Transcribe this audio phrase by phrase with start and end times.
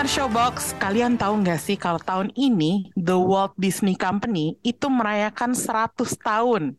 [0.00, 5.52] Pendengar Showbox, kalian tahu nggak sih kalau tahun ini The Walt Disney Company itu merayakan
[5.52, 5.92] 100
[6.24, 6.72] tahun.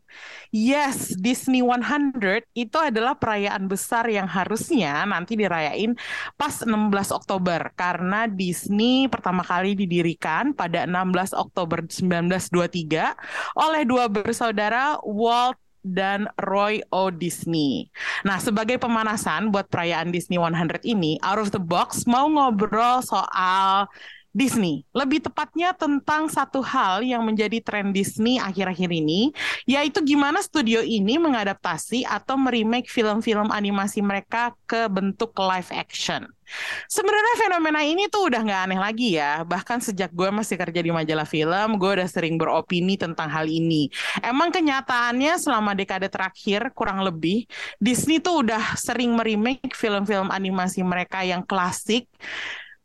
[0.50, 2.18] Yes, Disney 100
[2.50, 5.94] itu adalah perayaan besar yang harusnya nanti dirayain
[6.34, 14.98] pas 16 Oktober karena Disney pertama kali didirikan pada 16 Oktober 1923 oleh dua bersaudara
[15.06, 17.10] Walt dan Roy O.
[17.10, 17.90] Disney.
[18.22, 23.90] Nah, sebagai pemanasan buat perayaan Disney 100 ini, Out of the Box mau ngobrol soal
[24.32, 24.88] Disney.
[24.96, 29.30] Lebih tepatnya tentang satu hal yang menjadi tren Disney akhir-akhir ini,
[29.68, 36.24] yaitu gimana studio ini mengadaptasi atau meremake film-film animasi mereka ke bentuk live action.
[36.84, 39.40] Sebenarnya fenomena ini tuh udah nggak aneh lagi ya.
[39.44, 43.88] Bahkan sejak gue masih kerja di majalah film, gue udah sering beropini tentang hal ini.
[44.20, 47.48] Emang kenyataannya selama dekade terakhir kurang lebih
[47.80, 52.08] Disney tuh udah sering meremake film-film animasi mereka yang klasik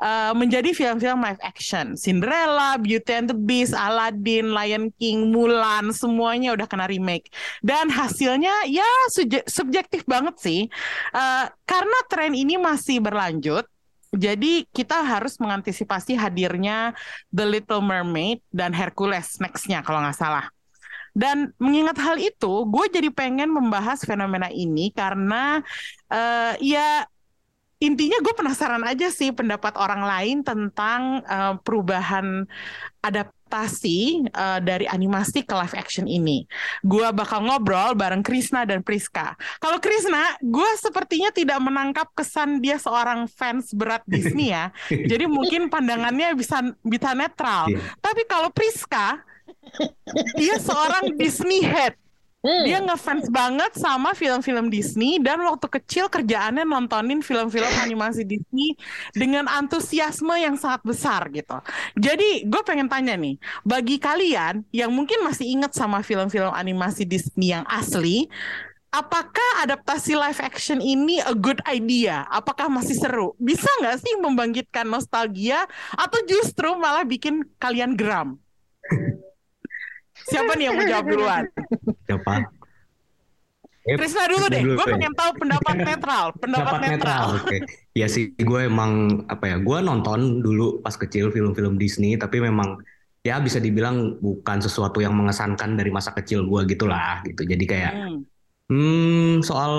[0.01, 1.97] uh, menjadi film-film live action.
[1.97, 7.29] Cinderella, Beauty and the Beast, Aladdin, Lion King, Mulan, semuanya udah kena remake.
[7.61, 8.87] Dan hasilnya ya
[9.47, 10.59] subjektif banget sih.
[11.13, 13.65] Uh, karena tren ini masih berlanjut,
[14.15, 16.95] jadi kita harus mengantisipasi hadirnya
[17.29, 20.47] The Little Mermaid dan Hercules next-nya kalau nggak salah.
[21.17, 25.65] Dan mengingat hal itu, gue jadi pengen membahas fenomena ini karena
[26.13, 27.09] uh, ya
[27.77, 32.49] intinya gue penasaran aja sih pendapat orang lain tentang uh, perubahan
[33.05, 36.49] adaptasi uh, dari animasi ke live action ini.
[36.81, 39.37] Gue bakal ngobrol bareng Krisna dan Priska.
[39.61, 44.73] Kalau Krisna, gue sepertinya tidak menangkap kesan dia seorang fans berat Disney ya.
[45.11, 47.69] Jadi mungkin pandangannya bisa bisa netral.
[47.69, 47.93] Yeah.
[48.01, 49.21] Tapi kalau Priska,
[50.33, 51.93] dia seorang Disney head.
[52.47, 52.63] Hmm.
[52.63, 58.71] Dia ngefans banget sama film-film Disney dan waktu kecil kerjaannya nontonin film-film animasi Disney
[59.11, 61.59] dengan antusiasme yang sangat besar gitu.
[61.99, 63.35] Jadi gue pengen tanya nih,
[63.67, 68.31] bagi kalian yang mungkin masih inget sama film-film animasi Disney yang asli,
[68.95, 72.23] apakah adaptasi live action ini a good idea?
[72.31, 73.35] Apakah masih seru?
[73.43, 75.67] Bisa nggak sih membangkitkan nostalgia
[75.99, 78.39] atau justru malah bikin kalian geram?
[80.27, 81.43] Siapa nih yang mau jawab duluan?
[82.03, 82.33] Siapa?
[83.87, 86.91] Krisna dulu deh, gue pengen tahu pendapat netral, pendapat, netral.
[86.91, 87.25] netral.
[87.39, 87.59] Oke, okay.
[87.95, 92.83] ya sih, gue emang apa ya, gue nonton dulu pas kecil film-film Disney, tapi memang
[93.23, 97.47] ya bisa dibilang bukan sesuatu yang mengesankan dari masa kecil gue gitulah, gitu.
[97.47, 98.19] Jadi kayak, hmm.
[98.75, 99.71] hmm, soal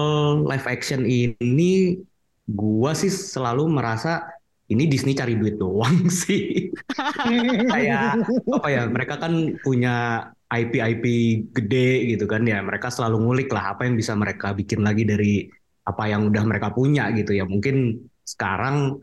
[0.49, 2.01] live action ini,
[2.49, 4.25] gue sih selalu merasa
[4.73, 6.73] ini Disney cari duit doang sih.
[7.77, 11.05] kayak apa ya, mereka kan punya IP-IP
[11.53, 15.45] gede gitu kan ya mereka selalu ngulik lah apa yang bisa mereka bikin lagi dari
[15.85, 17.45] apa yang udah mereka punya gitu ya.
[17.49, 19.01] Mungkin sekarang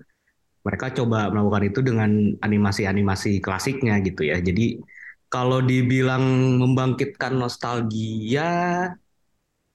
[0.66, 2.10] mereka coba melakukan itu dengan
[2.42, 4.42] animasi-animasi klasiknya gitu ya.
[4.42, 4.82] Jadi
[5.30, 6.22] kalau dibilang
[6.62, 8.50] membangkitkan nostalgia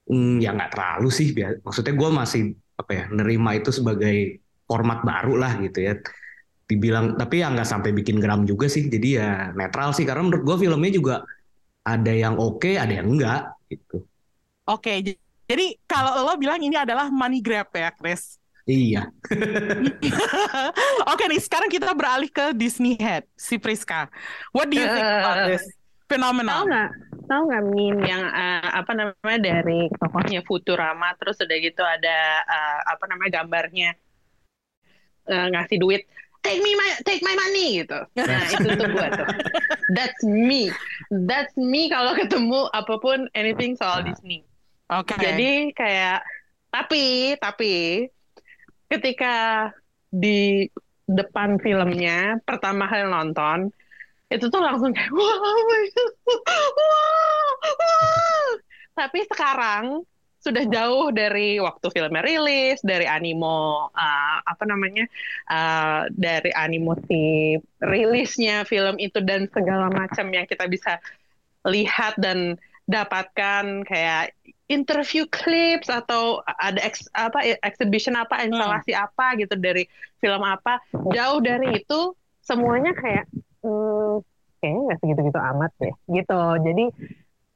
[0.06, 1.34] hmm, ya nggak terlalu sih.
[1.62, 2.42] Maksudnya gue masih
[2.78, 5.94] apa ya nerima itu sebagai format baru lah gitu ya.
[6.66, 8.86] Dibilang tapi ya nggak sampai bikin gram juga sih.
[8.86, 11.14] Jadi ya netral sih karena menurut gue filmnya juga
[11.96, 14.06] ada yang oke, okay, ada yang enggak gitu.
[14.70, 14.96] Oke, okay,
[15.50, 18.38] jadi kalau lo bilang ini adalah money grab ya, Chris?
[18.70, 19.10] Iya.
[21.10, 24.06] Oke nih, sekarang kita beralih ke Disney Head, si Priska.
[24.54, 25.64] What do you think about eh, this
[26.06, 26.54] phenomenon?
[26.54, 26.90] Tahu nggak?
[27.26, 32.78] Tahu nggak meme yang uh, apa namanya dari tokohnya Futurama, terus udah gitu ada uh,
[32.94, 33.98] apa namanya gambarnya
[35.26, 36.06] uh, ngasih duit
[36.40, 38.00] take me my take my money gitu.
[38.16, 39.28] Nah itu tuh gue tuh.
[39.96, 40.72] That's me.
[41.08, 44.44] That's me kalau ketemu apa pun anything soal Disney.
[44.90, 45.14] Oke.
[45.14, 45.18] Okay.
[45.20, 46.20] Jadi kayak
[46.70, 48.06] tapi tapi
[48.90, 49.68] ketika
[50.10, 50.66] di
[51.06, 53.70] depan filmnya pertama kali nonton
[54.30, 55.82] itu tuh langsung kayak wah, wah, wah.
[58.94, 60.06] tapi sekarang
[60.40, 65.04] sudah jauh dari waktu filmnya rilis, dari animo uh, apa namanya,
[65.52, 67.54] uh, dari animo si
[67.84, 70.96] rilisnya film itu dan segala macam yang kita bisa
[71.68, 72.56] lihat dan
[72.88, 74.34] dapatkan kayak
[74.66, 79.04] interview clips atau ada ex, apa exhibition apa instalasi hmm.
[79.06, 79.86] apa gitu dari
[80.22, 80.78] film apa
[81.14, 83.26] jauh dari itu semuanya kayak
[83.62, 84.22] hmm,
[84.62, 86.84] kayaknya nggak segitu-gitu amat ya gitu jadi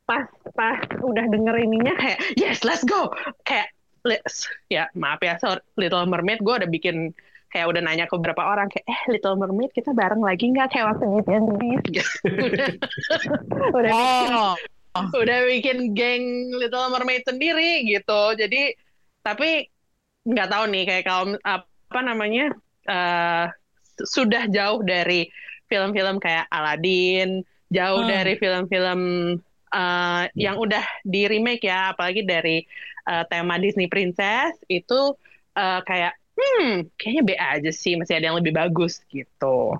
[0.04, 3.08] pas pas udah denger ininya kayak yes let's go
[3.48, 3.72] kayak
[4.68, 7.16] ya maaf ya so Little Mermaid gue udah bikin
[7.48, 10.86] kayak udah nanya ke beberapa orang kayak eh Little Mermaid kita bareng lagi nggak kayak
[10.92, 11.46] waktu Beauty and
[11.88, 12.02] gitu.
[12.44, 12.68] udah
[13.72, 14.52] udah Oh.
[14.52, 18.76] bikin, udah bikin geng Little Mermaid sendiri gitu jadi
[19.24, 19.72] tapi
[20.28, 22.52] nggak tahu nih kayak kalau apa namanya
[22.84, 23.46] eh,
[24.04, 25.32] sudah jauh dari
[25.64, 27.40] film-film kayak Aladdin
[27.72, 28.12] jauh Hmm.
[28.12, 29.00] dari film-film
[29.74, 32.62] eh, yang udah di remake ya apalagi dari
[33.10, 35.18] eh, tema Disney Princess itu
[35.58, 39.74] eh, kayak hmm kayaknya B aja sih masih ada yang lebih bagus gitu.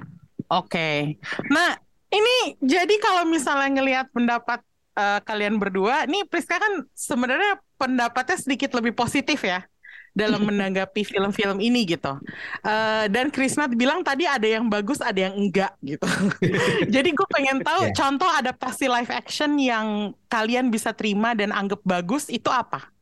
[0.51, 1.19] Oke.
[1.51, 1.79] Nah,
[2.13, 4.61] ini jadi kalau misalnya ngelihat pendapat
[4.99, 9.67] eh, kalian berdua, nih Priska kan sebenarnya pendapatnya sedikit lebih positif ya
[10.15, 12.17] dalam menanggapi film-film ini gitu.
[12.65, 16.07] Eh, dan Krisna bilang tadi ada yang bagus, ada yang enggak gitu.
[16.95, 17.93] jadi gue pengen tahu Ya.
[17.93, 22.95] contoh adaptasi live action yang kalian bisa terima dan anggap bagus itu apa?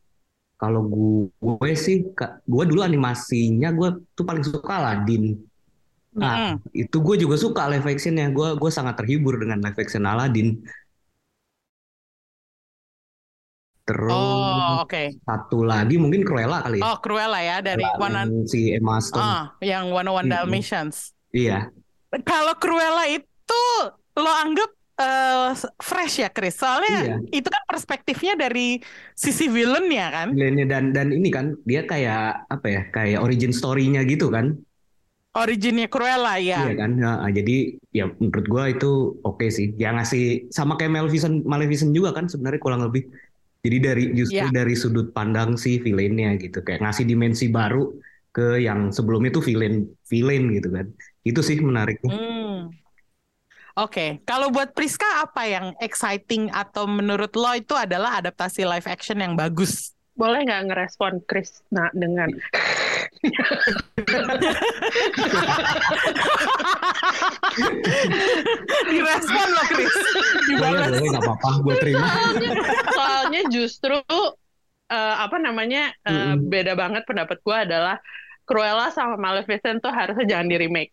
[0.60, 1.96] Kalau gue, gue sih,
[2.46, 5.34] gue dulu animasinya gue tuh paling suka Aladdin.
[6.22, 6.62] Nah, Mm-mm.
[6.76, 8.30] itu gue juga suka live actionnya.
[8.30, 10.62] Gue gue sangat terhibur dengan live action Aladdin.
[13.82, 15.18] Terus Oh, oke.
[15.26, 16.86] satu lagi mungkin Cruella kali ya.
[16.86, 19.18] Oh, Cruella ya dari Cruella One si Emma Stone.
[19.20, 20.30] ah yang 101 Mm-mm.
[20.30, 20.96] Dalmatians.
[21.32, 21.66] Iya,
[22.22, 23.62] Kalau Cruella itu
[24.14, 25.50] lo anggap eh,
[25.80, 26.54] fresh ya, Chris?
[26.54, 27.16] Soalnya Iya.
[27.32, 28.78] itu kan perspektifnya dari
[29.12, 30.28] sisi villain ya kan?
[30.30, 32.82] villainnya dan dan ini kan dia kayak apa ya?
[32.92, 34.62] Kayak origin story-nya gitu kan.
[35.32, 36.68] Originnya Cruella ya.
[36.68, 36.90] Iya kan.
[37.00, 38.90] Nah, jadi ya menurut gue itu
[39.24, 39.72] oke sih.
[39.74, 43.08] Ya ngasih sama kayak Maleficent Maleficent juga kan sebenarnya kurang lebih.
[43.62, 44.50] Jadi dari justru Iya.
[44.50, 47.94] dari sudut pandang si villainnya gitu kayak ngasih dimensi baru
[48.34, 50.86] ke yang sebelumnya itu villain villain gitu kan.
[51.22, 52.10] Itu sih menariknya.
[52.10, 52.74] Hmm.
[53.72, 59.16] Oke, kalau buat Priska apa yang exciting atau menurut lo itu adalah adaptasi live action
[59.16, 59.96] yang bagus?
[60.12, 62.28] boleh nggak ngerespon Chris nah dengan
[68.88, 69.94] Direspon lo, Chris.
[69.94, 70.90] Boleh Dibalas.
[70.90, 72.06] boleh nggak apa-apa gue terima.
[72.92, 73.96] soalnya justru
[74.90, 76.48] eh, apa namanya eh, Mm-mm.
[76.50, 77.96] beda banget pendapat gue adalah
[78.42, 80.92] Cruella sama Maleficent tuh harusnya jangan di remake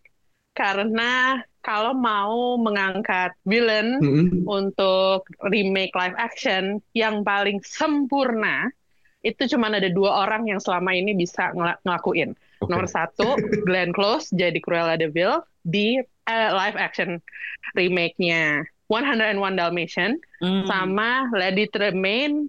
[0.54, 4.46] karena kalau mau mengangkat villain Mm-mm.
[4.48, 8.70] untuk remake live action yang paling sempurna
[9.20, 12.32] itu cuma ada dua orang yang selama ini bisa ngela- ngelakuin.
[12.60, 12.70] Oke.
[12.72, 17.18] Nomor satu, Glenn Close jadi Cruella de Vil di eh, live action
[17.74, 20.64] remake-nya 101 Dalmatian Hmm.
[20.66, 22.48] sama Lady Tremaine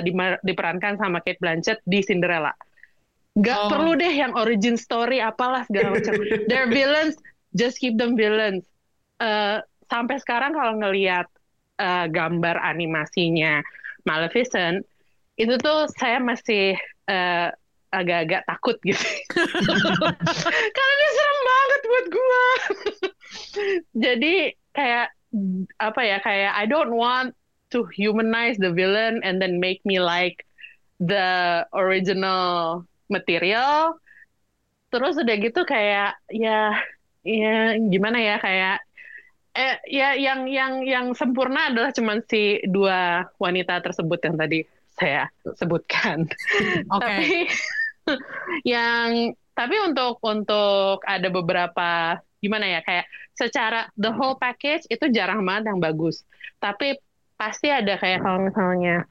[0.00, 2.52] dimer- diperankan sama Kate Blanchett di Cinderella.
[3.32, 3.68] Gak Oh.
[3.68, 6.16] perlu deh yang origin story apalah segala macam.
[6.46, 7.16] They're villains,
[7.50, 8.66] just keep them villains.
[9.18, 11.26] Eh, sampai sekarang kalau ngelihat
[11.76, 13.64] eh, gambar animasinya
[14.04, 14.84] Maleficent,
[15.40, 16.76] itu tuh saya masih
[17.08, 17.48] eh,
[17.90, 19.00] agak-agak takut gitu.
[20.76, 22.46] Karena dia serem banget buat gua.
[23.96, 24.34] Jadi
[24.70, 25.08] kayak
[25.78, 27.34] apa ya kayak I don't want
[27.70, 30.46] to humanize the villain and then make me like
[31.02, 33.98] the original material.
[34.90, 36.78] Terus udah gitu kayak ya
[37.26, 38.78] ya gimana ya kayak
[39.50, 44.62] eh ya yang yang yang sempurna adalah cuman si dua wanita tersebut yang tadi
[45.00, 45.24] saya
[45.56, 46.28] sebutkan.
[46.94, 47.00] Oke.
[47.00, 47.32] Tapi
[48.76, 55.40] yang tapi untuk untuk ada beberapa gimana ya kayak secara the whole package itu jarang
[55.42, 56.22] banget yang bagus.
[56.60, 57.00] Tapi
[57.40, 59.08] pasti ada kayak kalau misalnya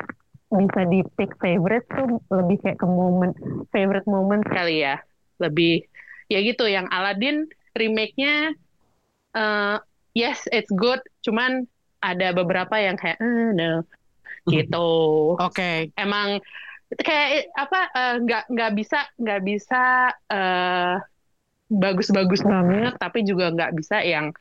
[0.49, 3.33] bisa di pick favorite tuh lebih kayak ke moment
[3.73, 5.01] favorite moment kali ya.
[5.41, 5.85] Lebih
[6.29, 8.53] ya gitu yang Aladdin remake-nya
[9.33, 9.77] eh,
[10.13, 11.65] yes it's good cuman
[11.99, 13.83] ada beberapa yang kayak eh, no
[14.47, 14.89] gitu.
[15.47, 15.91] Oke.
[15.99, 16.39] emang
[16.89, 19.83] kayak apa eh, nggak nggak bisa nggak bisa
[20.31, 20.95] eh,
[21.69, 24.33] bagus-bagus banget tapi juga nggak bisa yang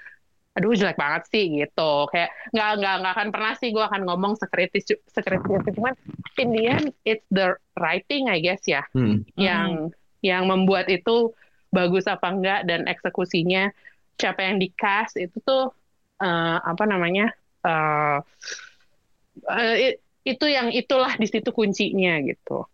[0.57, 1.93] aduh jelek banget sih gitu.
[2.11, 5.95] Kayak nggak nggak nggak akan pernah sih gue akan ngomong sekritis sekritis itu cuman
[6.41, 8.83] in the end it's the writing I guess ya.
[8.91, 9.23] Hmm.
[9.39, 11.31] yang yang membuat itu
[11.71, 13.71] bagus apa enggak dan eksekusinya
[14.19, 15.71] siapa yang di cast itu tuh
[16.19, 17.31] eh, apa namanya
[17.63, 18.19] eh
[19.47, 22.69] eh, it- itu yang itulah di situ kuncinya gitu.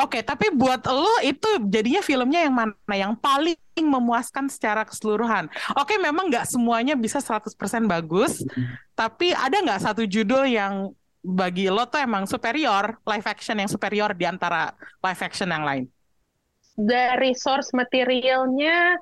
[0.00, 5.50] Oke, tapi buat lo itu jadinya filmnya yang mana yang paling memuaskan secara keseluruhan?
[5.76, 8.40] Oke, memang nggak semuanya bisa 100% bagus,
[8.96, 10.88] tapi ada nggak satu judul yang
[11.20, 14.72] bagi lo tuh emang superior, live action yang superior di antara
[15.04, 15.84] live action yang lain?
[16.80, 18.96] Dari source materialnya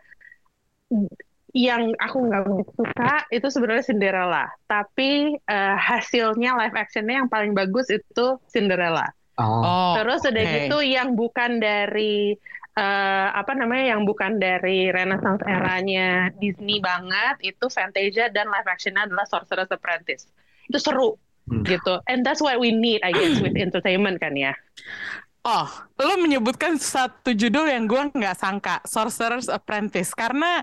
[1.57, 7.57] yang aku nggak begitu suka itu sebenarnya Cinderella, tapi eh, hasilnya live actionnya yang paling
[7.57, 9.09] bagus itu Cinderella.
[9.39, 10.55] Oh, Terus udah oke.
[10.61, 12.35] gitu yang bukan dari
[12.75, 19.07] eh, apa namanya yang bukan dari Renaissance eranya Disney banget itu Fantasia dan live actionnya
[19.07, 20.27] adalah Sorcerer's Apprentice.
[20.67, 21.17] Itu seru
[21.49, 21.65] Hmm.
[21.65, 21.97] gitu.
[22.05, 24.53] And that's what we need I guess with entertainment kan ya.
[25.49, 25.65] Oh,
[25.97, 30.61] lo menyebutkan satu judul yang gue nggak sangka, Sorcerer's Apprentice, karena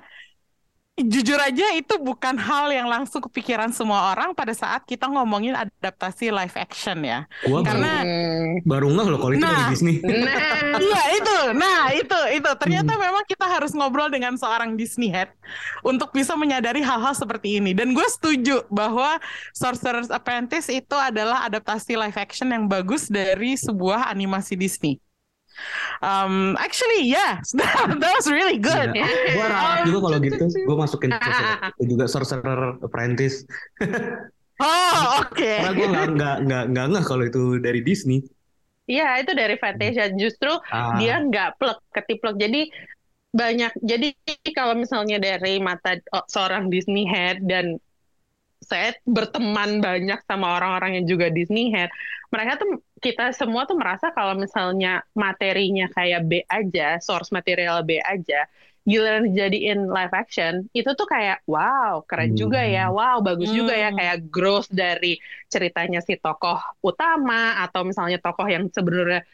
[0.96, 6.32] jujur aja itu bukan hal yang langsung kepikiran semua orang pada saat kita ngomongin adaptasi
[6.32, 7.28] live action ya.
[7.44, 8.64] gua Karena Hmm.
[8.64, 9.68] baru nggak loh kalau itu dari Nah.
[9.68, 9.96] Disney.
[10.00, 15.36] Nah, Iya itu, nah itu itu ternyata memang kita harus ngobrol dengan seorang Disney head
[15.84, 17.76] untuk bisa menyadari hal-hal seperti ini.
[17.76, 19.20] Dan gue setuju bahwa
[19.52, 25.04] Sorcerer's Apprentice itu adalah adaptasi live action yang bagus dari sebuah animasi Disney.
[26.04, 28.92] Um, actually, yeah, that was really good.
[28.96, 29.08] Iya.
[29.36, 30.46] Gua ralat juga kalau gitu.
[30.68, 31.12] Gua masukin
[31.80, 33.46] itu juga Sorcerer Apprentice.
[34.56, 35.36] Oh, oke.
[35.36, 38.24] Karena gua nggak nggak nggak nggak ngeh kalau itu dari Disney.
[38.88, 40.08] Iya, itu dari Fantasia.
[40.16, 42.40] Justru Ah, dia nggak plek ketiplek.
[42.40, 42.72] Jadi
[43.36, 43.76] banyak.
[43.84, 44.16] Jadi
[44.56, 47.84] kalau misalnya dari mata oh, seorang Disney head dan
[48.66, 51.90] saya berteman banyak sama orang-orang yang juga Disney head,
[52.34, 58.02] mereka tuh kita semua tuh merasa kalau misalnya materinya kayak B aja, source material B
[58.02, 58.50] aja,
[58.86, 62.40] giliran dijadiin live action, itu tuh kayak wow, keren Hmm.
[62.42, 63.98] juga ya, wow, bagus juga ya, Hmm.
[63.98, 65.18] kayak growth dari
[65.50, 69.26] ceritanya si tokoh utama atau misalnya tokoh yang sebenarnya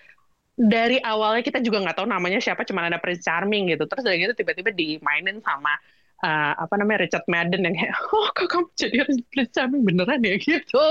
[0.56, 4.22] dari awalnya kita juga nggak tahu namanya siapa, cuma ada Prince Charming gitu, terus dari
[4.24, 5.74] gitu tiba-tiba dimainin sama
[6.22, 8.98] uh, apa namanya Richard Madden yang kayak, oh kok kamu jadi
[9.34, 10.88] Prince Charming beneran ya gitu,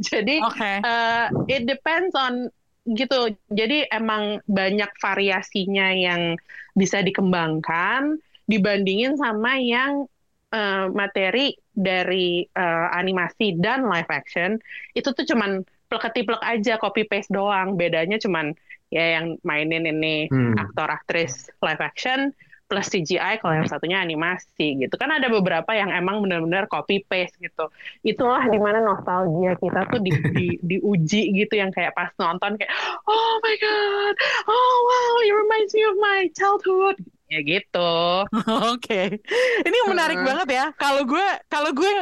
[0.00, 0.72] jadi Oke.
[0.84, 2.48] Uh, it depends on
[2.84, 3.32] gitu.
[3.48, 6.36] Jadi emang banyak variasinya yang
[6.76, 10.04] bisa dikembangkan dibandingin sama yang
[10.52, 14.60] uh, materi dari uh, animasi dan live action
[14.92, 17.80] itu tuh cuman plek-ketiplek aja copy paste doang.
[17.80, 18.52] Bedanya cuman
[18.92, 20.60] ya yang mainin ini hmm.
[20.60, 22.30] aktor aktris live action
[22.74, 24.94] plus CGI kalau yang satunya animasi gitu.
[24.98, 27.70] Kan ada beberapa yang emang benar-benar copy paste gitu.
[28.02, 32.74] Itulah di mana nostalgia kita tuh di, di, diuji gitu yang kayak pas nonton kayak
[33.06, 34.14] oh my god
[34.50, 36.98] oh wow it reminds me of my childhood.
[37.30, 37.94] Ya gitu.
[38.74, 39.22] Oke,
[39.62, 40.26] ini menarik Hmm.
[40.26, 40.66] banget ya.
[40.76, 41.92] Kalau gue, kalau gue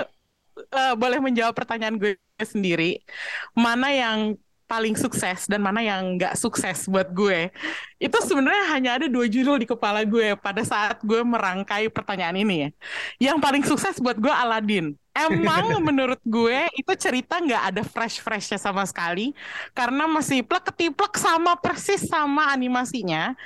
[0.58, 2.98] eh, boleh menjawab pertanyaan gue sendiri,
[3.54, 4.18] mana yang
[4.72, 7.52] paling sukses dan mana yang nggak sukses buat gue,
[8.00, 12.56] itu sebenarnya hanya ada dua judul di kepala gue pada saat gue merangkai pertanyaan ini
[12.56, 12.68] ya.
[13.28, 14.96] Yang paling sukses buat gue Aladdin.
[15.12, 19.36] Emang menurut gue itu cerita nggak ada fresh-freshnya sama sekali
[19.76, 23.36] karena masih plek ketiplek sama persis sama animasinya.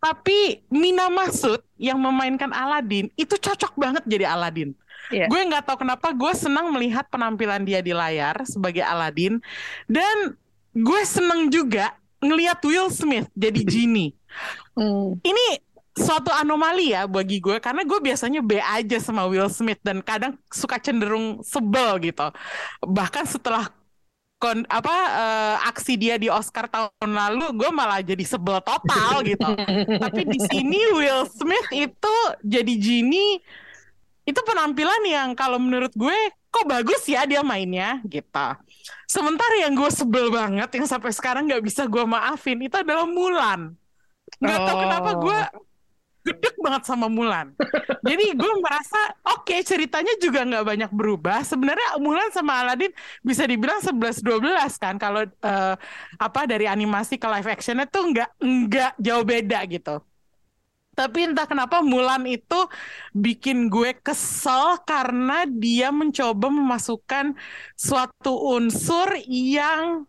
[0.00, 4.72] Tapi Mina Masud yang memainkan Aladdin itu cocok banget jadi Aladdin.
[5.12, 5.26] Iya.
[5.28, 9.42] Gue nggak tahu kenapa gue senang melihat penampilan dia di layar sebagai Aladdin
[9.90, 10.40] dan
[10.74, 14.14] gue seneng juga ngelihat Will Smith jadi Genie.
[14.76, 15.16] Hmm.
[15.24, 15.60] Ini
[15.96, 20.38] suatu anomali ya bagi gue karena gue biasanya B aja sama Will Smith dan kadang
[20.48, 22.30] suka cenderung sebel gitu.
[22.84, 23.68] Bahkan setelah
[24.40, 29.50] kon apa eh, aksi dia di Oscar tahun lalu gue malah jadi sebel total gitu.
[30.00, 33.42] Tapi di sini Will Smith itu jadi Genie
[34.24, 36.16] itu penampilan yang kalau menurut gue
[36.50, 38.48] kok bagus ya dia mainnya gitu.
[39.10, 43.74] Sementara yang gue sebel banget yang sampai sekarang nggak bisa gue maafin itu adalah Mulan.
[44.38, 44.82] Nggak tahu Oh.
[44.86, 45.38] kenapa gue
[46.20, 47.46] gedek banget sama Mulan.
[48.08, 51.42] Jadi gue merasa oke ceritanya juga nggak banyak berubah.
[51.42, 52.92] Sebenarnya Mulan sama Aladdin
[53.26, 55.74] bisa dibilang 11-12 kan kalau eh,
[56.16, 59.94] apa dari animasi ke live actionnya tuh nggak nggak jauh beda gitu.
[61.00, 62.68] Tapi entah kenapa Mulan itu
[63.16, 67.32] bikin gue kesel karena dia mencoba memasukkan
[67.72, 70.04] suatu unsur yang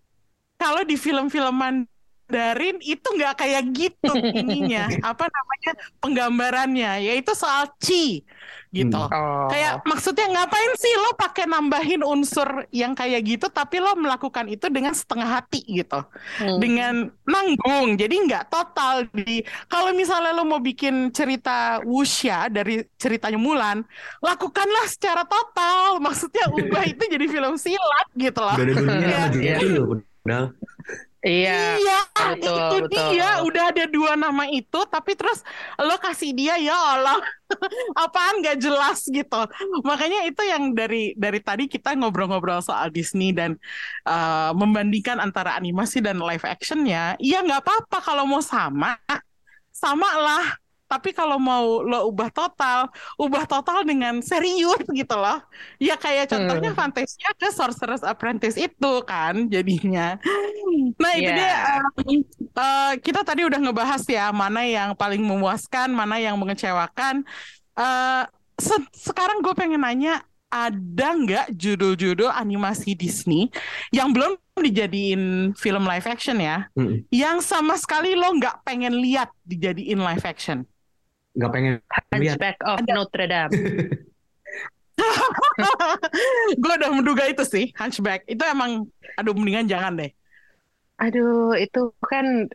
[0.60, 1.88] kalau di film-film
[2.32, 8.24] Mandarin itu nggak kayak gitu ininya apa namanya penggambarannya yaitu soal chi
[8.72, 8.96] gitu.
[8.96, 9.12] Hmm.
[9.12, 9.52] Oh.
[9.52, 14.72] Kayak maksudnya ngapain sih lo pakai nambahin unsur yang kayak gitu tapi lo melakukan itu
[14.72, 16.00] dengan setengah hati gitu
[16.40, 16.58] Hmm.
[16.64, 16.94] dengan
[17.28, 23.84] nanggung jadi nggak total di kalau misalnya lo mau bikin cerita wuxia dari ceritanya Mulan
[24.24, 29.34] lakukanlah secara total maksudnya ubah itu jadi film silat gitu loh Udah ada dunia sama
[29.36, 30.48] Julia loh.
[31.22, 31.78] Iya.
[31.78, 32.00] Iya,
[32.34, 33.08] betul, itu betul.
[33.14, 33.30] dia.
[33.46, 35.46] Udah ada dua nama itu, tapi terus
[35.78, 37.22] lo kasih dia ya Allah,
[38.04, 39.42] apaan nggak jelas gitu.
[39.86, 43.54] Makanya itu yang dari dari tadi kita ngobrol-ngobrol soal Disney dan
[44.10, 47.14] eh, membandingkan antara animasi dan live actionnya.
[47.22, 48.98] Iya nggak apa-apa kalau mau sama,
[49.70, 50.46] sama lah.
[50.92, 55.40] Tapi kalau mau lo ubah total, ubah total dengan serius gitu loh.
[55.80, 56.80] Ya kayak contohnya Hmm.
[56.80, 60.20] Fantasia ke Sorcerer's Apprentice itu kan jadinya.
[61.02, 61.36] Nah itu Iya.
[61.36, 61.52] dia
[61.84, 67.24] um, eh, kita tadi udah ngebahas ya mana yang paling memuaskan, mana yang mengecewakan.
[67.76, 68.24] Eh,
[68.60, 73.48] se- sekarang gue pengen nanya, ada nggak judul-judul animasi Disney
[73.96, 77.08] yang belum dijadiin film live action ya, Mm-mm.
[77.08, 80.68] yang sama sekali lo nggak pengen lihat dijadiin live action?
[81.32, 81.74] Nggak pengen
[82.20, 83.56] lihat Hunchback of Notre Dame.
[86.62, 88.28] gue udah menduga itu sih, Hunchback.
[88.30, 88.86] Itu emang,
[89.18, 90.12] aduh mendingan jangan deh.
[91.02, 92.46] Aduh, itu kan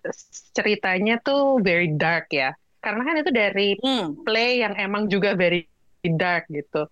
[0.54, 2.54] ceritanya tuh very dark ya.
[2.78, 4.14] Karena kan itu dari Hmm.
[4.22, 5.66] play yang emang juga very
[6.06, 6.86] dark gitu.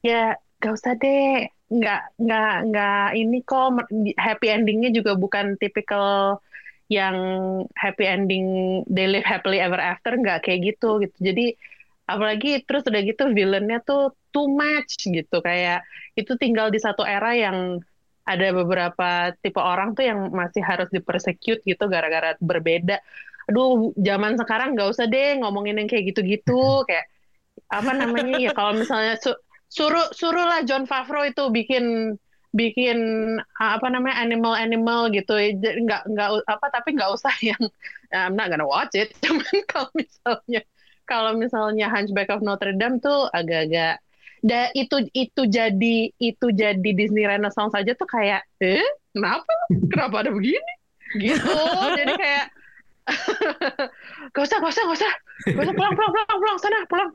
[0.00, 1.52] Ya, gak usah deh.
[1.66, 3.74] Nggak, nggak, nggak ini kok
[4.16, 6.38] happy endingnya juga bukan tipikal
[6.86, 7.16] yang
[7.74, 8.46] happy ending
[8.86, 11.16] they live happily ever after nggak kayak gitu gitu.
[11.18, 11.44] Jadi
[12.06, 15.82] apalagi terus udah gitu villainnya tuh too much gitu kayak
[16.14, 17.82] itu tinggal di satu era yang
[18.26, 22.98] ada beberapa tipe orang tuh yang masih harus dipersecute gitu gara-gara berbeda.
[23.50, 27.06] Aduh, zaman sekarang nggak usah deh ngomongin yang kayak gitu-gitu kayak
[27.70, 29.38] apa namanya ya kalau misalnya su-
[29.70, 32.14] suruh suruhlah John Favreau itu bikin
[32.54, 32.98] bikin
[33.58, 37.62] apa namanya animal animal gitu nggak nggak apa tapi nggak usah yang
[38.14, 39.14] I'm not gonna watch it.
[39.24, 40.60] Cuman kalau misalnya
[41.06, 44.02] kalau misalnya Hunchback of Notre Dame tuh agak-agak
[44.44, 49.54] da itu itu jadi itu jadi Disney Renaissance aja tuh kayak eh kenapa?
[49.90, 50.74] Kenapa ada begini?
[51.18, 51.56] Gitu.
[51.98, 52.46] Jadi kayak
[54.34, 55.12] gak usah gak usah gak usah.
[55.50, 57.10] Gak usah pulang pulang pulang pulang sana pulang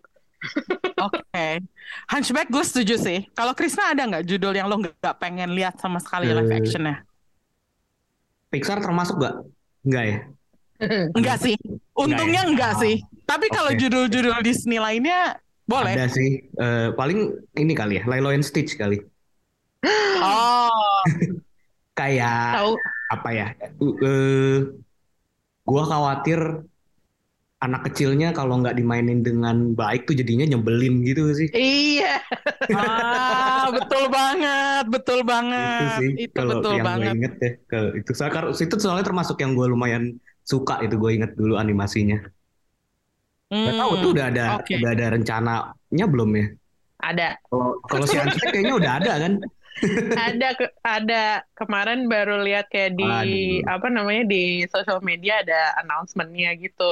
[0.98, 1.62] Oke,
[2.10, 3.19] Hunchback gue setuju sih.
[3.33, 7.05] Kalau Krisna ada nggak judul yang lo nggak pengen lihat sama sekali live Eh, actionnya?
[8.51, 9.36] Pixar termasuk nggak
[9.88, 10.17] nggak ya
[11.17, 11.55] Enggak sih.
[11.93, 12.95] Untungnya enggak Oh, sih.
[13.29, 13.79] Tapi kalau oke.
[13.79, 15.93] judul-judul Disney lainnya boleh.
[15.95, 17.19] ada sih Eh, paling
[17.55, 18.98] ini kali ya Lilo and Stitch kali
[20.21, 21.01] Oh,
[21.98, 22.71] kayak tahu
[23.12, 23.48] apa ya
[24.05, 24.57] eh
[25.65, 26.39] gua khawatir
[27.65, 31.50] anak kecilnya kalau nggak dimainin dengan baik tuh jadinya nyebelin gitu sih.
[31.53, 32.07] Iya.
[32.74, 35.19] Ah, betul banget, betul
[35.61, 35.97] itu banget.
[35.97, 37.15] sih Itu kalau betul yang gue banget.
[37.15, 38.09] inget ya ke itu.
[38.17, 40.03] Soalnya itu soalnya termasuk yang gue lumayan
[40.51, 42.15] suka itu gue inget dulu animasinya.
[43.65, 44.75] Gak tahu Hmm, tuh udah ada oke.
[44.75, 46.45] udah ada rencananya belum ya?
[47.00, 47.37] Ada.
[47.50, 49.33] Kalau kalau si Hunchback kayaknya udah ada kan?
[50.27, 51.15] Ada ke- ada.
[51.57, 53.71] Kemarin baru lihat kayak di Waduh.
[53.74, 56.83] apa namanya di sosial media ada announcementnya gitu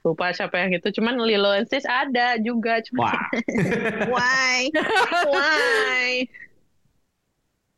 [0.00, 3.20] lupa siapa yang itu cuman Lilo and Stitch ada juga cuma wah
[4.12, 4.72] why
[5.28, 6.24] why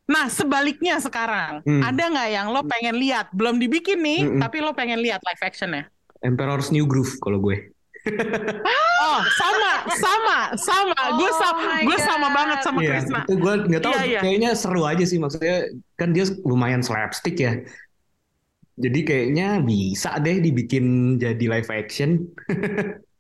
[0.02, 1.80] Nah, sebaliknya sekarang, Hmm.
[1.80, 3.30] ada nggak yang lo pengen lihat?
[3.32, 4.40] Belum dibikin nih, Mm-mm.
[4.42, 5.88] tapi lo pengen lihat live actionnya.
[6.20, 7.70] Emperor's New Groove kalau gue
[9.02, 11.00] Oh, sama, sama, sama.
[11.16, 13.20] gue Oh sama, my gue sama banget sama Iya, Krisna.
[13.24, 14.20] itu gue nggak tahu Iya, iya.
[14.20, 17.62] kayaknya seru aja sih maksudnya kan dia lumayan slapstick ya
[18.78, 22.10] jadi kayaknya bisa deh dibikin jadi live action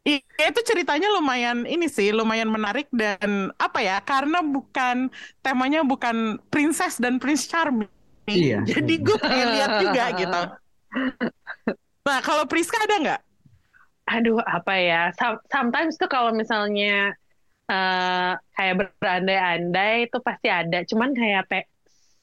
[0.00, 4.00] Iya, itu ceritanya lumayan ini sih, lumayan menarik dan apa ya?
[4.00, 5.12] Karena bukan
[5.44, 7.84] temanya bukan princess dan prince charming.
[8.30, 8.64] Iya.
[8.64, 10.40] Jadi gue pengen lihat juga gitu.
[12.06, 13.20] Nah, kalau Priska ada nggak?
[14.10, 17.14] aduh apa ya Some- sometimes tuh kalau misalnya
[17.70, 21.69] eh, kayak berandai-andai itu pasti ada cuman kayak pe-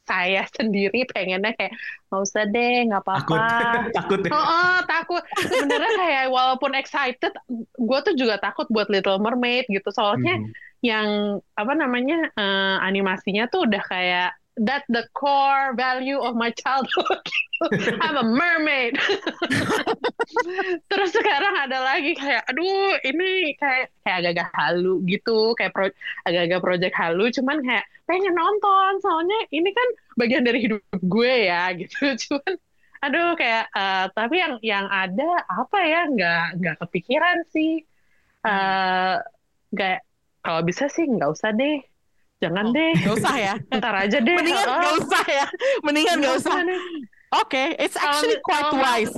[0.07, 1.75] saya sendiri pengennya kayak
[2.07, 5.23] nggak usah deh nggak takut apa-apa takut ya Oh, oh, takut.
[5.37, 7.33] Sebenarnya kayak walaupun excited,
[7.75, 9.91] gue tuh juga takut buat Little Mermaid gitu.
[9.91, 10.51] Soalnya Hmm.
[10.79, 11.07] yang
[11.53, 17.25] apa namanya eh, animasinya tuh udah kayak that the core value of my childhood.
[18.01, 18.97] I'm a mermaid.
[20.89, 25.89] Terus sekarang ada lagi kayak, aduh ini kayak kayak agak-agak halu gitu, kayak pro,
[26.25, 27.25] agak-agak project halu.
[27.33, 32.13] Cuman kayak pengen nonton, soalnya ini kan bagian dari hidup gue ya gitu.
[32.17, 32.57] Cuman
[32.97, 37.85] Aduh kayak eh, tapi yang yang ada apa ya nggak nggak kepikiran sih.
[38.41, 39.15] Eh
[39.73, 39.97] nggak
[40.41, 41.77] kalau bisa sih nggak usah deh.
[42.37, 42.91] Jangan Oh, deh.
[42.95, 43.53] Nggak usah ya.
[43.73, 44.35] Ntar aja deh.
[44.35, 45.45] Mendingan Oh, nggak usah ya.
[45.81, 46.55] Mendingan nggak usah.
[46.61, 46.81] deh.
[47.35, 49.17] Oke, it's Kalau- actually quite kalau mau- wise.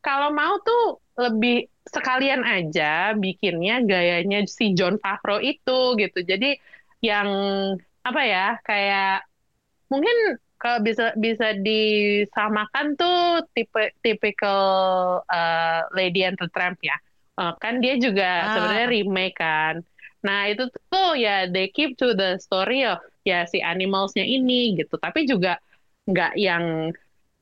[0.00, 0.84] Kalau mau tuh
[1.16, 6.18] lebih sekalian aja bikinnya gayanya si John Favreau itu gitu.
[6.20, 6.56] Jadi
[7.00, 7.28] yang
[8.00, 9.28] apa ya kayak
[9.88, 10.16] mungkin
[10.56, 14.60] kalau bisa bisa disamakan tuh tipe tipikal
[15.22, 16.96] uh, Lady and the Tramp ya.
[17.34, 18.52] Uh, kan dia juga Ah.
[18.54, 19.74] sebenarnya remake kan.
[20.20, 25.00] Nah itu tuh ya they keep to the story of ya si animalsnya ini gitu.
[25.00, 25.56] Tapi juga
[26.04, 26.92] nggak yang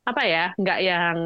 [0.06, 1.16] apa ya nggak yang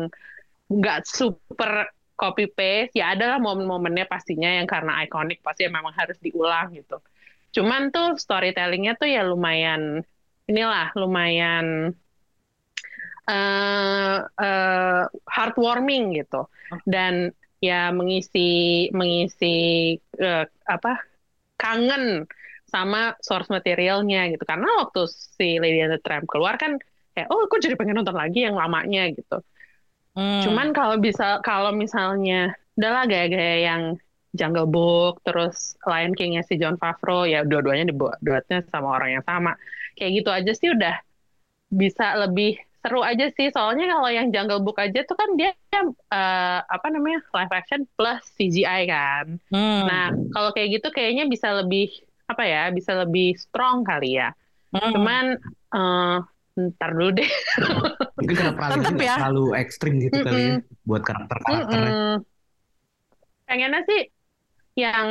[0.72, 2.96] nggak super copy paste.
[2.96, 7.00] Ya adalah momen-momennya pastinya yang karena ikonik pasti memang harus diulang gitu.
[7.52, 10.00] Cuman tuh storytellingnya tuh ya lumayan
[10.48, 11.92] inilah lumayan
[13.28, 16.48] uh, uh, heartwarming gitu.
[16.88, 21.11] Dan ya mengisi mengisi uh, apa
[21.62, 22.26] kangen
[22.66, 24.42] sama source materialnya gitu.
[24.42, 26.82] Karena waktu si Lady and the Tramp keluar kan
[27.14, 29.38] kayak oh aku jadi pengen nonton lagi yang lamanya gitu.
[30.12, 30.44] Hmm.
[30.44, 33.82] cuman kalau bisa kalau misalnya udahlah gaya-gaya yang
[34.36, 39.56] Jungle Book terus Lion King-nya si John Favreau ya dua-duanya dibuatnya sama orang yang sama.
[39.96, 40.96] Kayak gitu aja sih udah
[41.72, 46.58] bisa lebih seru aja sih soalnya kalau yang Jungle Book aja tuh kan dia uh,
[46.66, 49.80] apa namanya live action plus CGI kan hmm.
[49.86, 51.94] nah kalau kayak gitu kayaknya bisa lebih
[52.32, 54.32] apa ya bisa lebih strong kali ya.
[54.72, 54.92] Hmm.
[54.96, 55.24] Cuman
[55.76, 56.16] uh,
[56.56, 57.30] ntar dulu deh.
[58.16, 59.16] Mungkin karena perannya ya.
[59.20, 60.26] terlalu ekstrim gitu mm -mm.
[60.28, 60.56] kali ya
[60.88, 61.92] buat karakter-karakternya.
[61.92, 62.14] Mm -mm.
[63.48, 64.00] Pengennya sih
[64.80, 65.08] yang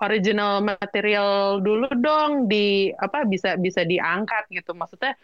[0.00, 4.74] original material dulu dong di apa bisa bisa diangkat gitu.
[4.74, 5.18] Maksudnya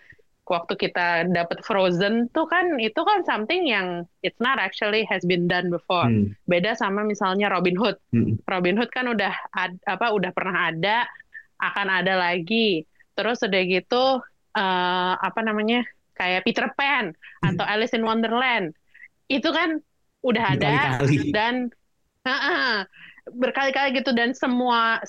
[0.46, 5.50] waktu kita dapat Frozen tuh kan itu kan something yang it's not actually has been
[5.50, 6.06] done before.
[6.06, 6.38] Hmm.
[6.46, 7.98] Beda sama misalnya Robin Hood.
[8.14, 8.38] Hmm.
[8.46, 11.04] Robin Hood kan udah ad, apa udah pernah ada
[11.58, 12.86] akan ada lagi.
[13.18, 14.22] Terus udah gitu
[14.54, 15.82] uh, apa namanya
[16.14, 17.72] kayak Peter Pan atau hmm.
[17.74, 18.72] Alice in Wonderland
[19.26, 19.82] itu kan
[20.22, 21.54] udah ada berkali dan
[22.22, 22.74] uh, uh,
[23.34, 25.02] berkali-kali gitu dan semua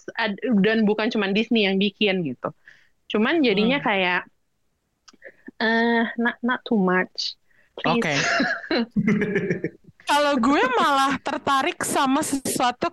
[0.65, 2.49] dan bukan cuma Disney yang bikin gitu.
[3.13, 3.85] Cuman jadinya hmm.
[3.85, 4.21] kayak
[5.61, 7.37] uh, not not too much.
[7.85, 8.01] Oke.
[8.01, 8.17] Okay.
[10.09, 12.89] Kalau gue malah tertarik sama sesuatu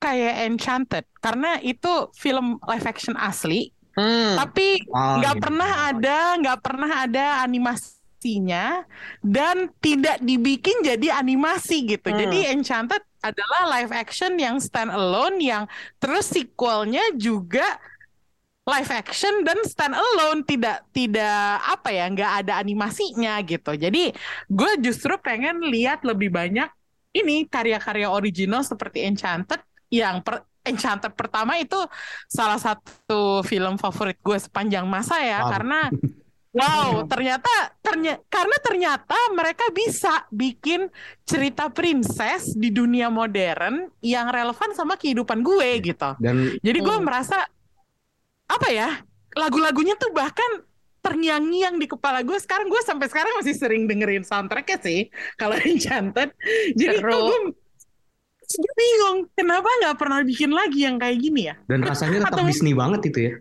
[0.00, 4.34] kayak Enchanted karena itu film live action asli hmm.
[4.40, 8.88] tapi ah, nggak oh, pernah ada nggak pernah ada animasinya
[9.20, 12.16] dan tidak dibikin jadi animasi gitu hmm.
[12.16, 15.68] jadi Enchanted adalah live action yang stand alone yang
[16.00, 17.76] terus sequelnya juga
[18.68, 24.12] live action dan stand alone tidak tidak apa ya nggak ada animasinya gitu jadi
[24.46, 26.68] gue justru pengen lihat lebih banyak
[27.16, 29.58] ini karya-karya original seperti Enchanted
[29.90, 31.78] yang per, Enchanted pertama itu
[32.28, 35.50] salah satu film favorit gue sepanjang masa ya wow.
[35.56, 35.80] karena
[36.60, 40.92] wow ternyata ternyata karena ternyata mereka bisa bikin
[41.24, 46.10] cerita princess di dunia modern yang relevan sama kehidupan gue gitu.
[46.20, 47.06] Dan jadi gue hmm.
[47.06, 47.40] merasa
[48.50, 48.90] apa ya
[49.38, 50.66] lagu-lagunya tuh bahkan
[51.00, 55.08] terngiang-ngiang di kepala gue sekarang gue sampai sekarang masih sering dengerin soundtracknya sih
[55.40, 56.34] kalau Enchanted
[56.74, 57.38] jadi gue
[58.50, 62.50] gue bingung kenapa nggak pernah bikin lagi yang kayak gini ya dan rasanya tetap Atau...
[62.50, 63.34] Disney banget itu ya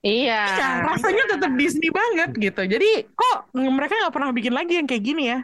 [0.00, 0.42] Iya.
[0.56, 2.62] Iya, rasanya tetap Disney banget gitu.
[2.64, 5.38] Jadi kok mereka nggak pernah bikin lagi yang kayak gini ya?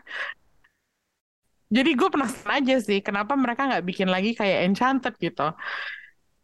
[1.69, 5.53] Jadi gue penasaran aja sih, kenapa mereka nggak bikin lagi kayak Enchanted gitu.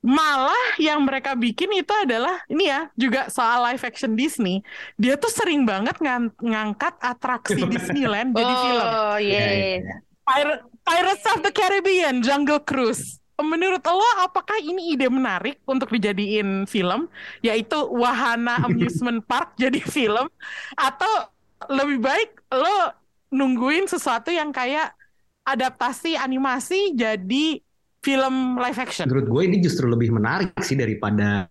[0.02, 4.58] Malah yang mereka bikin itu adalah ini ya juga soal live action Disney.
[4.98, 8.86] Dia tuh sering banget ng ngangkat atraksi Disneyland jadi film.
[8.86, 9.30] Oh iya.
[9.30, 9.46] Yeah.
[9.46, 9.96] Iya, iya.
[10.22, 13.22] Pirate, Pirates of the Caribbean, Jungle Cruise.
[13.42, 17.10] Menurut lo, apakah ini ide menarik untuk dijadiin film,
[17.42, 20.30] yaitu wahana amusement park jadi film,
[20.78, 21.30] atau
[21.70, 22.94] lebih baik lo
[23.34, 24.94] nungguin sesuatu yang kayak
[25.42, 27.58] adaptasi animasi jadi
[28.02, 29.06] film live action?
[29.06, 31.46] Menurut gue ini justru lebih menarik sih daripada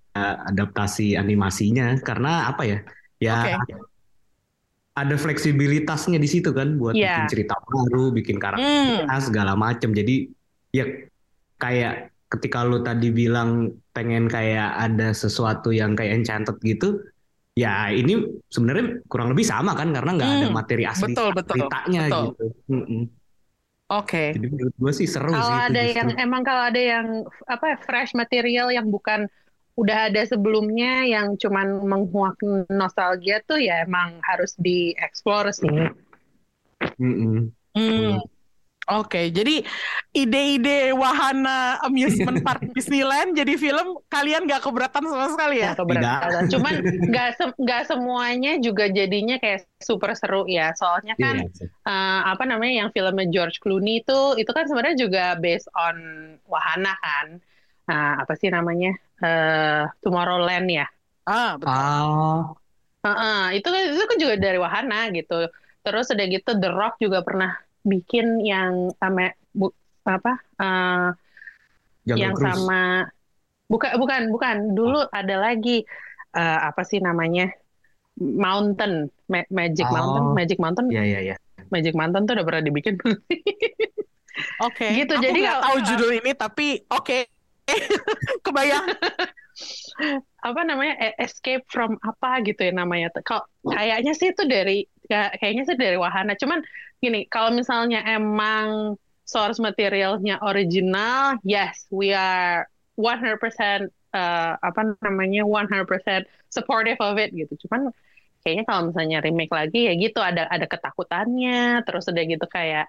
[0.45, 2.79] adaptasi animasinya, karena apa ya?
[3.21, 3.79] Ya okay
[4.91, 7.23] ada fleksibilitasnya di situ kan buat yeah.
[7.23, 9.23] bikin cerita baru, bikin karakter mm.
[9.23, 9.95] segala macam.
[9.95, 10.27] Jadi
[10.75, 10.83] ya
[11.55, 16.99] kayak ketika lu tadi bilang pengen kayak ada sesuatu yang kayak enchanted gitu,
[17.55, 18.19] ya ini
[18.51, 20.37] sebenarnya kurang lebih sama kan karena nggak mm.
[20.39, 20.55] ada hmm.
[20.55, 22.23] materi asli betul, betul, ceritanya betul.
[22.27, 22.45] gitu.
[22.71, 23.01] Mm -mm.
[23.91, 24.07] Oke.
[24.07, 24.27] Okay.
[24.39, 25.51] Jadi menurut gue sih seru kalau sih.
[25.51, 27.07] Kalau ada yang emang kalau ada yang
[27.43, 29.27] apa fresh material yang bukan
[29.75, 32.39] udah ada sebelumnya yang cuman menguak
[32.71, 35.91] nostalgia tuh ya emang harus dieksplor sih.
[36.95, 37.35] Mm -mm.
[37.75, 38.19] Mm.
[38.91, 39.63] Oke, okay, jadi
[40.11, 45.71] ide-ide wahana amusement park Disneyland jadi film kalian gak keberatan sama sekali ya?
[45.71, 46.43] Gak keberatan.
[46.51, 46.73] Cuman
[47.15, 50.75] gak, se gak semuanya juga jadinya kayak super seru ya.
[50.75, 51.55] Soalnya kan yeah.
[51.55, 55.95] Iya, uh, apa namanya yang filmnya George Clooney itu itu kan sebenarnya juga based on
[56.51, 57.39] wahana kan.
[57.87, 58.91] Nah, apa sih namanya?
[59.21, 60.85] uh, Tomorrowland ya.
[61.29, 61.71] Ah, betul.
[61.71, 62.43] Ah.
[63.01, 65.49] Uh, uh, itu itu kan juga dari wahana gitu.
[65.81, 69.73] Terus udah gitu The Rock juga pernah bikin yang sama bu,
[70.05, 70.39] apa?
[70.57, 71.09] Uh,
[72.05, 72.49] yang Cruise.
[72.57, 73.07] sama
[73.69, 75.11] bukan bukan bukan dulu oh.
[75.13, 75.85] ada lagi
[76.35, 77.49] uh, apa sih namanya?
[78.21, 79.93] Mountain, Magic oh.
[79.93, 80.87] Mountain, Magic Mountain.
[80.91, 81.35] Iya iya iya.
[81.71, 82.99] Magic Mountain tuh udah pernah dibikin.
[84.67, 84.87] Oke.
[84.93, 87.19] Gitu, Aku jadi nggak kalau- tahu judul ini tapi oke.
[88.45, 88.85] Kebayang.
[90.47, 95.33] apa namanya e- escape from apa gitu ya namanya kalau kayaknya sih itu dari kayak-
[95.39, 96.33] kayaknya sih dari wahana.
[96.39, 96.63] Cuman
[97.03, 98.95] gini kalau misalnya emang
[99.27, 102.67] source materialnya original yes we are
[102.99, 107.67] 100% uh, apa namanya 100% supportive of it gitu.
[107.67, 107.91] Cuman
[108.41, 111.83] kayaknya kalau misalnya remake lagi ya gitu ada ada ketakutannya.
[111.87, 112.85] Terus udah gitu kayak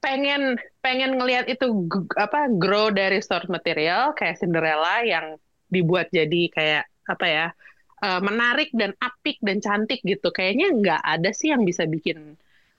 [0.00, 1.66] pengen pengen ngelihat itu
[2.16, 5.36] apa grow dari source material kayak Cinderella yang
[5.68, 7.46] dibuat jadi kayak apa ya
[8.00, 12.34] eh, menarik dan apik dan cantik gitu kayaknya nggak ada sih yang bisa bikin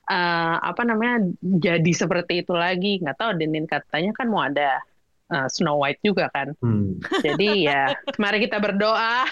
[0.08, 4.82] eh, apa namanya jadi seperti itu lagi nggak tahu Denin katanya kan mau ada
[5.30, 6.98] eh, Snow White juga kan Hmm.
[7.22, 7.82] jadi ya
[8.18, 9.26] mari kita berdoa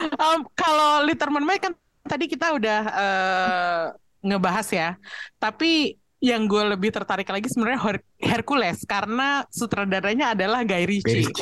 [0.00, 3.84] Um, kalau Little Mermaid kan tadi kita udah eh,
[4.24, 4.88] ngebahas ya.
[5.36, 11.28] Tapi yang gue lebih tertarik lagi sebenarnya Her- Hercules karena sutradaranya adalah Guy Ritchie.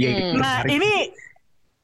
[0.00, 0.40] Iya, Hmm.
[0.40, 1.12] Nah ini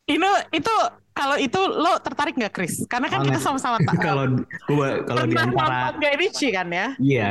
[0.06, 0.74] ini itu
[1.16, 2.84] kalau itu lo tertarik nggak Chris?
[2.86, 4.36] Karena kan kita sama-sama tak kalau
[4.68, 6.92] gua kalau di antara Guy Ritchie kan ya?
[7.00, 7.28] Iya,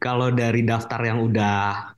[0.00, 1.92] kalau dari daftar yang udah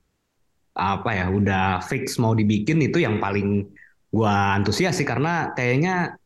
[0.73, 3.63] apa ya, udah fix mau dibikin itu yang paling
[4.11, 6.19] gua antusias sih karena kayaknya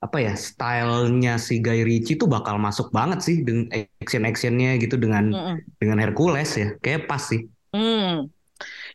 [0.00, 3.68] apa ya, stylenya si Guy Ritchie tuh bakal masuk banget sih dengan
[4.00, 5.56] action-actionnya gitu dengan Mm-mm.
[5.76, 8.26] dengan Hercules ya, kayak pas sih, Hmm.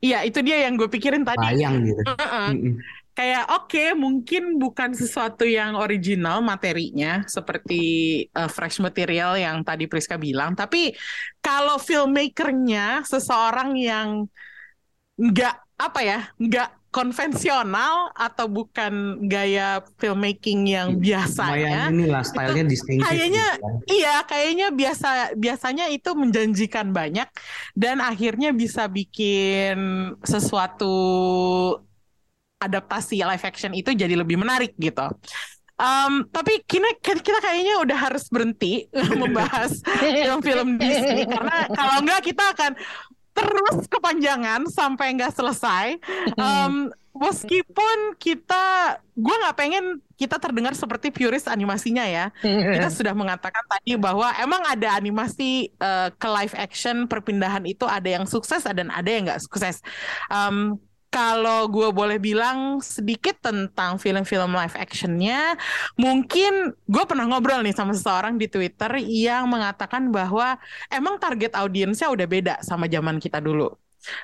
[0.03, 1.39] Iya itu dia yang gue pikirin tadi.
[1.39, 2.01] bayang gitu.
[2.03, 2.47] Heeh.
[2.51, 2.73] Mm-mm.
[3.15, 7.81] Kayak oke mungkin bukan sesuatu yang original materinya seperti
[8.35, 10.91] uh, fresh material yang tadi Priska bilang tapi
[11.39, 14.27] kalau filmmakernya seseorang yang
[15.15, 23.03] nggak apa ya nggak konvensional atau bukan gaya filmmaking yang Lumayan biasanya inilah stylenya distinctive
[23.03, 23.73] kayaknya- gitu kan.
[23.91, 27.27] Iya, kayaknya biasa biasanya itu menjanjikan banyak
[27.75, 29.75] dan akhirnya bisa bikin
[30.23, 30.95] sesuatu
[32.59, 35.05] adaptasi live action itu jadi lebih menarik gitu.
[35.75, 38.87] Em, tapi kita kita kayaknya udah harus berhenti
[39.21, 42.71] membahas film-film Disney karena kalau enggak kita akan
[43.35, 45.99] terus kepanjangan sampai nggak selesai.
[46.39, 53.63] Em, meskipun kita, gue nggak pengen kita terdengar seperti purist animasinya ya kita sudah mengatakan
[53.67, 58.87] tadi bahwa emang ada animasi eh, ke live action perpindahan itu ada yang sukses dan
[58.91, 59.83] ada yang nggak sukses.
[60.31, 60.79] Em,
[61.15, 65.55] kalau gue boleh bilang sedikit tentang film-film live actionnya,
[65.95, 70.59] mungkin gue pernah ngobrol nih sama seseorang di Twitter yang mengatakan bahwa
[70.91, 73.71] emang target audiensnya udah beda sama zaman kita dulu.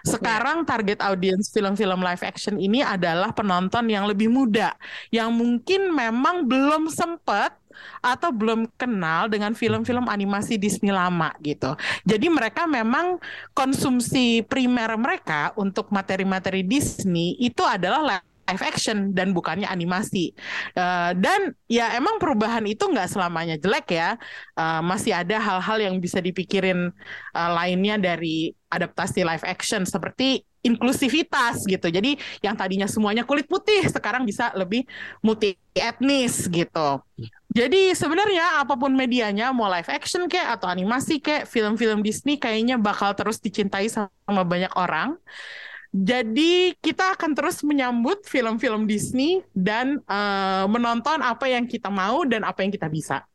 [0.03, 4.75] Sekarang target audiens film-film live action ini adalah penonton yang lebih muda,
[5.15, 7.55] yang mungkin memang belum sempat
[8.01, 11.73] atau belum kenal dengan film-film animasi Disney lama gitu.
[12.05, 13.17] Jadi mereka memang
[13.53, 20.35] konsumsi primer mereka untuk materi-materi Disney itu adalah live action dan bukannya animasi.
[20.75, 24.19] Eh, dan ya emang perubahan itu nggak selamanya jelek ya.
[24.59, 26.91] Eh, masih ada hal-hal yang bisa dipikirin
[27.35, 31.89] eh, lainnya dari adaptasi live action seperti inklusivitas gitu.
[31.89, 32.15] Jadi
[32.45, 34.85] yang tadinya semuanya kulit putih sekarang bisa lebih
[35.25, 37.01] multi etnis gitu.
[37.51, 42.79] Jadi sebenarnya apa pun medianya mau live action kayak atau animasi kayak film-film Disney kayaknya
[42.79, 45.19] bakal terus dicintai sama banyak orang.
[45.91, 52.47] Jadi kita akan terus menyambut film-film Disney dan eh, menonton apa yang kita mau dan
[52.47, 53.27] apa yang kita bisa.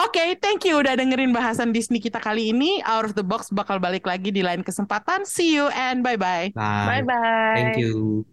[0.00, 2.80] Oke, thank you udah dengerin bahasan Disney kita kali ini.
[2.88, 5.28] Out of the Box bakal balik lagi di lain kesempatan.
[5.28, 6.56] See you and bye-bye.
[6.56, 8.24] Bye bye thank you.